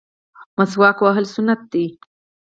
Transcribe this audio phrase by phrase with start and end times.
[0.57, 1.85] مسواک وهل سنت دي